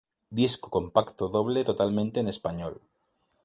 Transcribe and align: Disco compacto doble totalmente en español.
Disco 0.37 0.71
compacto 0.71 1.29
doble 1.29 1.63
totalmente 1.63 2.21
en 2.21 2.27
español. 2.27 2.81